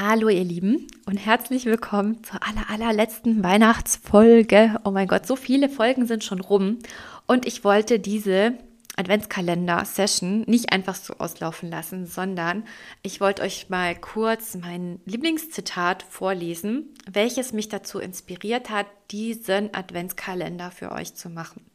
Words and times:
Hallo 0.00 0.28
ihr 0.28 0.44
Lieben 0.44 0.86
und 1.06 1.16
herzlich 1.16 1.64
willkommen 1.64 2.22
zur 2.22 2.38
aller, 2.46 2.70
allerletzten 2.70 3.42
Weihnachtsfolge. 3.42 4.76
Oh 4.84 4.92
mein 4.92 5.08
Gott, 5.08 5.26
so 5.26 5.34
viele 5.34 5.68
Folgen 5.68 6.06
sind 6.06 6.22
schon 6.22 6.38
rum 6.38 6.78
und 7.26 7.46
ich 7.46 7.64
wollte 7.64 7.98
diese 7.98 8.56
Adventskalender-Session 8.94 10.42
nicht 10.42 10.70
einfach 10.70 10.94
so 10.94 11.14
auslaufen 11.14 11.68
lassen, 11.68 12.06
sondern 12.06 12.62
ich 13.02 13.20
wollte 13.20 13.42
euch 13.42 13.70
mal 13.70 13.96
kurz 13.96 14.54
mein 14.54 15.00
Lieblingszitat 15.04 16.04
vorlesen, 16.04 16.94
welches 17.10 17.52
mich 17.52 17.68
dazu 17.68 17.98
inspiriert 17.98 18.70
hat, 18.70 18.86
diesen 19.10 19.74
Adventskalender 19.74 20.70
für 20.70 20.92
euch 20.92 21.16
zu 21.16 21.28
machen. 21.28 21.66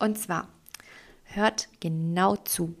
Und 0.00 0.18
zwar, 0.18 0.48
hört 1.22 1.68
genau 1.78 2.34
zu. 2.34 2.74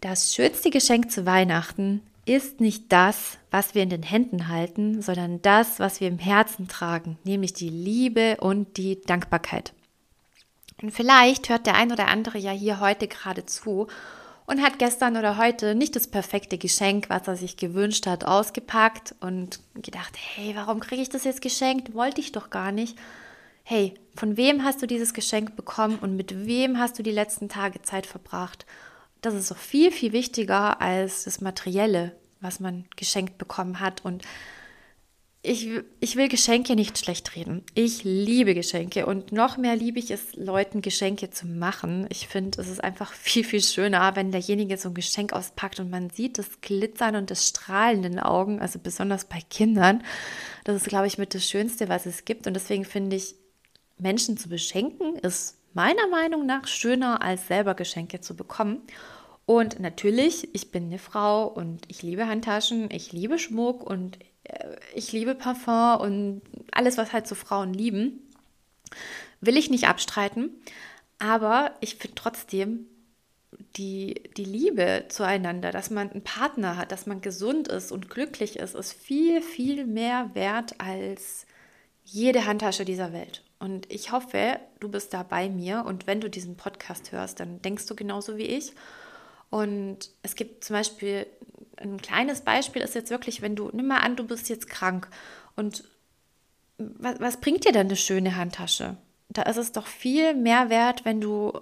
Das 0.00 0.34
schönste 0.34 0.70
Geschenk 0.70 1.12
zu 1.12 1.24
Weihnachten 1.24 2.02
ist 2.30 2.60
nicht 2.60 2.92
das, 2.92 3.38
was 3.50 3.74
wir 3.74 3.82
in 3.82 3.90
den 3.90 4.04
Händen 4.04 4.46
halten, 4.46 5.02
sondern 5.02 5.42
das, 5.42 5.80
was 5.80 6.00
wir 6.00 6.06
im 6.06 6.20
Herzen 6.20 6.68
tragen, 6.68 7.18
nämlich 7.24 7.54
die 7.54 7.68
Liebe 7.68 8.36
und 8.38 8.76
die 8.76 9.00
Dankbarkeit. 9.00 9.72
Und 10.80 10.92
vielleicht 10.92 11.48
hört 11.48 11.66
der 11.66 11.74
ein 11.74 11.90
oder 11.90 12.06
andere 12.06 12.38
ja 12.38 12.52
hier 12.52 12.78
heute 12.78 13.08
gerade 13.08 13.46
zu 13.46 13.88
und 14.46 14.62
hat 14.62 14.78
gestern 14.78 15.16
oder 15.16 15.38
heute 15.38 15.74
nicht 15.74 15.96
das 15.96 16.06
perfekte 16.06 16.56
Geschenk, 16.56 17.10
was 17.10 17.26
er 17.26 17.36
sich 17.36 17.56
gewünscht 17.56 18.06
hat, 18.06 18.24
ausgepackt 18.24 19.16
und 19.20 19.58
gedacht, 19.74 20.14
hey, 20.16 20.52
warum 20.54 20.78
kriege 20.78 21.02
ich 21.02 21.08
das 21.08 21.24
jetzt 21.24 21.42
geschenkt? 21.42 21.94
Wollte 21.94 22.20
ich 22.20 22.30
doch 22.30 22.48
gar 22.48 22.70
nicht. 22.70 22.96
Hey, 23.64 23.94
von 24.14 24.36
wem 24.36 24.62
hast 24.62 24.80
du 24.82 24.86
dieses 24.86 25.14
Geschenk 25.14 25.56
bekommen 25.56 25.98
und 26.00 26.14
mit 26.14 26.46
wem 26.46 26.78
hast 26.78 26.96
du 26.96 27.02
die 27.02 27.10
letzten 27.10 27.48
Tage 27.48 27.82
Zeit 27.82 28.06
verbracht? 28.06 28.66
Das 29.20 29.34
ist 29.34 29.50
doch 29.50 29.58
viel, 29.58 29.90
viel 29.90 30.12
wichtiger 30.12 30.80
als 30.80 31.24
das 31.24 31.40
Materielle, 31.40 32.16
was 32.40 32.60
man 32.60 32.86
geschenkt 32.96 33.38
bekommen 33.38 33.80
hat. 33.80 34.04
Und 34.04 34.24
ich, 35.42 35.70
ich 36.00 36.16
will 36.16 36.28
Geschenke 36.28 36.74
nicht 36.74 36.98
schlecht 36.98 37.34
reden. 37.34 37.64
Ich 37.74 38.04
liebe 38.04 38.54
Geschenke 38.54 39.06
und 39.06 39.32
noch 39.32 39.56
mehr 39.56 39.74
liebe 39.74 39.98
ich 39.98 40.10
es, 40.10 40.34
Leuten 40.36 40.82
Geschenke 40.82 41.30
zu 41.30 41.46
machen. 41.46 42.06
Ich 42.10 42.28
finde, 42.28 42.60
es 42.60 42.68
ist 42.68 42.84
einfach 42.84 43.12
viel, 43.14 43.44
viel 43.44 43.62
schöner, 43.62 44.16
wenn 44.16 44.32
derjenige 44.32 44.76
so 44.76 44.90
ein 44.90 44.94
Geschenk 44.94 45.32
auspackt 45.32 45.80
und 45.80 45.88
man 45.88 46.10
sieht 46.10 46.36
das 46.36 46.60
Glitzern 46.60 47.16
und 47.16 47.30
das 47.30 47.48
Strahlen 47.48 48.04
in 48.04 48.12
den 48.12 48.20
Augen, 48.20 48.60
also 48.60 48.78
besonders 48.78 49.24
bei 49.24 49.40
Kindern. 49.48 50.02
Das 50.64 50.76
ist, 50.76 50.88
glaube 50.88 51.06
ich, 51.06 51.16
mit 51.16 51.34
das 51.34 51.48
Schönste, 51.48 51.88
was 51.88 52.04
es 52.04 52.26
gibt. 52.26 52.46
Und 52.46 52.52
deswegen 52.54 52.84
finde 52.84 53.16
ich, 53.16 53.34
Menschen 53.96 54.36
zu 54.36 54.48
beschenken, 54.48 55.16
ist 55.16 55.56
meiner 55.72 56.06
Meinung 56.08 56.46
nach 56.46 56.66
schöner, 56.66 57.22
als 57.22 57.46
selber 57.46 57.74
Geschenke 57.74 58.20
zu 58.20 58.36
bekommen. 58.36 58.82
Und 59.50 59.80
natürlich, 59.80 60.48
ich 60.54 60.70
bin 60.70 60.84
eine 60.84 61.00
Frau 61.00 61.48
und 61.48 61.80
ich 61.88 62.04
liebe 62.04 62.28
Handtaschen, 62.28 62.88
ich 62.92 63.10
liebe 63.10 63.36
Schmuck 63.36 63.82
und 63.82 64.16
äh, 64.44 64.76
ich 64.94 65.10
liebe 65.10 65.34
Parfum 65.34 66.00
und 66.00 66.42
alles, 66.70 66.98
was 66.98 67.12
halt 67.12 67.26
so 67.26 67.34
Frauen 67.34 67.74
lieben, 67.74 68.20
will 69.40 69.56
ich 69.56 69.68
nicht 69.68 69.88
abstreiten. 69.88 70.50
Aber 71.18 71.72
ich 71.80 71.96
finde 71.96 72.14
trotzdem 72.14 72.86
die, 73.74 74.22
die 74.36 74.44
Liebe 74.44 75.06
zueinander, 75.08 75.72
dass 75.72 75.90
man 75.90 76.12
einen 76.12 76.22
Partner 76.22 76.76
hat, 76.76 76.92
dass 76.92 77.06
man 77.06 77.20
gesund 77.20 77.66
ist 77.66 77.90
und 77.90 78.08
glücklich 78.08 78.56
ist, 78.56 78.76
ist 78.76 78.92
viel, 78.92 79.42
viel 79.42 79.84
mehr 79.84 80.30
wert 80.34 80.76
als 80.78 81.44
jede 82.04 82.46
Handtasche 82.46 82.84
dieser 82.84 83.12
Welt. 83.12 83.42
Und 83.58 83.90
ich 83.90 84.12
hoffe, 84.12 84.60
du 84.78 84.88
bist 84.88 85.12
da 85.12 85.24
bei 85.24 85.48
mir 85.48 85.84
und 85.84 86.06
wenn 86.06 86.20
du 86.20 86.30
diesen 86.30 86.56
Podcast 86.56 87.10
hörst, 87.10 87.40
dann 87.40 87.60
denkst 87.62 87.86
du 87.86 87.96
genauso 87.96 88.36
wie 88.36 88.44
ich. 88.44 88.74
Und 89.50 90.10
es 90.22 90.36
gibt 90.36 90.64
zum 90.64 90.74
Beispiel 90.74 91.26
ein 91.80 92.00
kleines 92.00 92.42
Beispiel 92.42 92.82
ist 92.82 92.94
jetzt 92.94 93.10
wirklich, 93.10 93.42
wenn 93.42 93.56
du, 93.56 93.70
nimm 93.72 93.86
mal 93.86 93.98
an, 93.98 94.16
du 94.16 94.24
bist 94.24 94.48
jetzt 94.48 94.68
krank 94.68 95.08
und 95.56 95.84
was, 96.78 97.20
was 97.20 97.40
bringt 97.40 97.64
dir 97.64 97.72
denn 97.72 97.88
eine 97.88 97.96
schöne 97.96 98.36
Handtasche? 98.36 98.96
Da 99.28 99.42
ist 99.42 99.56
es 99.56 99.72
doch 99.72 99.86
viel 99.86 100.34
mehr 100.34 100.70
wert, 100.70 101.04
wenn 101.04 101.20
du 101.20 101.60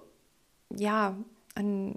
ja 0.71 1.17
an, 1.55 1.95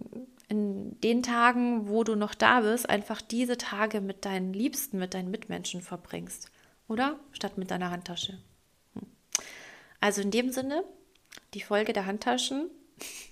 in 0.48 1.00
den 1.02 1.24
Tagen, 1.24 1.88
wo 1.88 2.04
du 2.04 2.16
noch 2.16 2.36
da 2.36 2.62
bist, 2.62 2.90
einfach 2.90 3.22
diese 3.22 3.58
Tage 3.58 4.02
mit 4.02 4.26
deinen 4.26 4.54
Liebsten, 4.54 4.98
mit 5.00 5.14
deinen 5.14 5.32
Mitmenschen 5.32 5.82
verbringst, 5.82 6.52
oder? 6.88 7.20
Statt 7.32 7.58
mit 7.58 7.72
deiner 7.72 7.92
Handtasche. 7.92 8.40
Hm. 8.96 9.08
Also 10.00 10.22
in 10.22 10.32
dem 10.32 10.52
Sinne, 10.52 10.84
die 11.54 11.62
Folge 11.62 11.94
der 11.94 12.06
Handtaschen. 12.06 12.70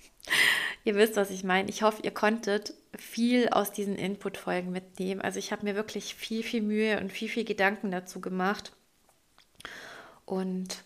ihr 0.84 0.94
wisst, 0.94 1.16
was 1.16 1.30
ich 1.30 1.44
meine. 1.44 1.68
Ich 1.68 1.82
hoffe, 1.82 2.02
ihr 2.02 2.10
konntet 2.10 2.74
viel 2.96 3.48
aus 3.48 3.72
diesen 3.72 3.96
Input-Folgen 3.96 4.70
mitnehmen. 4.70 5.20
Also 5.20 5.38
ich 5.38 5.52
habe 5.52 5.64
mir 5.64 5.74
wirklich 5.74 6.14
viel, 6.14 6.42
viel 6.42 6.62
Mühe 6.62 7.00
und 7.00 7.12
viel, 7.12 7.28
viel 7.28 7.44
Gedanken 7.44 7.90
dazu 7.90 8.20
gemacht. 8.20 8.72
Und 10.24 10.84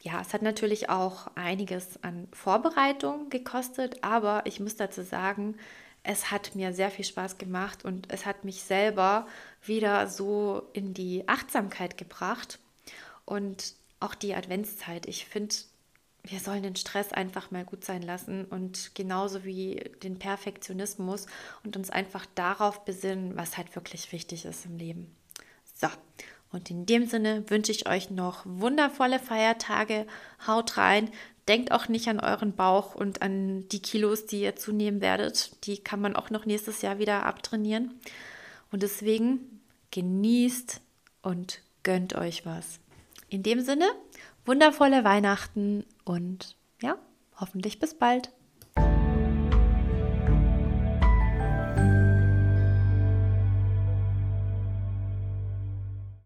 ja, 0.00 0.20
es 0.20 0.32
hat 0.32 0.42
natürlich 0.42 0.88
auch 0.88 1.26
einiges 1.34 2.02
an 2.02 2.28
Vorbereitung 2.32 3.28
gekostet, 3.28 4.04
aber 4.04 4.42
ich 4.44 4.60
muss 4.60 4.76
dazu 4.76 5.02
sagen, 5.02 5.56
es 6.04 6.30
hat 6.30 6.54
mir 6.54 6.72
sehr 6.72 6.90
viel 6.90 7.04
Spaß 7.04 7.38
gemacht 7.38 7.84
und 7.84 8.12
es 8.12 8.26
hat 8.26 8.44
mich 8.44 8.62
selber 8.62 9.26
wieder 9.64 10.06
so 10.06 10.68
in 10.72 10.94
die 10.94 11.26
Achtsamkeit 11.26 11.98
gebracht 11.98 12.60
und 13.24 13.74
auch 13.98 14.14
die 14.14 14.34
Adventszeit. 14.34 15.06
Ich 15.06 15.26
finde, 15.26 15.54
wir 16.26 16.40
sollen 16.40 16.62
den 16.62 16.76
Stress 16.76 17.12
einfach 17.12 17.50
mal 17.50 17.64
gut 17.64 17.84
sein 17.84 18.02
lassen 18.02 18.44
und 18.44 18.94
genauso 18.94 19.44
wie 19.44 19.76
den 20.02 20.18
Perfektionismus 20.18 21.26
und 21.64 21.76
uns 21.76 21.90
einfach 21.90 22.26
darauf 22.34 22.84
besinnen, 22.84 23.36
was 23.36 23.56
halt 23.56 23.74
wirklich 23.76 24.12
wichtig 24.12 24.44
ist 24.44 24.66
im 24.66 24.76
Leben. 24.76 25.14
So, 25.74 25.88
und 26.50 26.70
in 26.70 26.86
dem 26.86 27.06
Sinne 27.06 27.44
wünsche 27.48 27.72
ich 27.72 27.88
euch 27.88 28.10
noch 28.10 28.42
wundervolle 28.44 29.18
Feiertage. 29.18 30.06
Haut 30.46 30.76
rein. 30.76 31.10
Denkt 31.48 31.70
auch 31.70 31.88
nicht 31.88 32.08
an 32.08 32.18
euren 32.18 32.56
Bauch 32.56 32.94
und 32.94 33.22
an 33.22 33.68
die 33.68 33.80
Kilos, 33.80 34.26
die 34.26 34.40
ihr 34.40 34.56
zunehmen 34.56 35.00
werdet. 35.00 35.64
Die 35.66 35.78
kann 35.78 36.00
man 36.00 36.16
auch 36.16 36.30
noch 36.30 36.44
nächstes 36.44 36.82
Jahr 36.82 36.98
wieder 36.98 37.24
abtrainieren. 37.24 38.00
Und 38.72 38.82
deswegen 38.82 39.60
genießt 39.90 40.80
und 41.22 41.60
gönnt 41.82 42.14
euch 42.16 42.44
was. 42.46 42.80
In 43.28 43.42
dem 43.42 43.60
Sinne, 43.60 43.86
wundervolle 44.44 45.04
Weihnachten 45.04 45.84
und 46.04 46.56
ja, 46.80 46.96
hoffentlich 47.36 47.78
bis 47.78 47.94
bald. 47.94 48.32